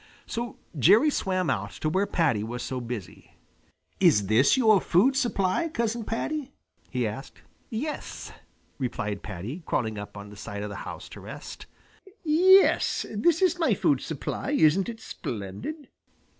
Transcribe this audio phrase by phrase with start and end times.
[0.25, 3.35] So Jerry swam out to where Paddy was so busy.
[3.99, 6.51] "Is this your food supply, Cousin Paddy?"
[6.89, 7.43] he asked.
[7.69, 8.33] "Yes,"
[8.79, 11.67] replied Paddy, crawling up on the side of his house to rest.
[12.23, 14.49] "Yes, this is my food supply.
[14.53, 15.87] Isn't it splendid?"